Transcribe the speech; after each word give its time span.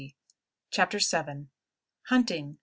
CHAPTER 0.71 0.97
VII. 0.97 1.49
Hunting. 2.07 2.57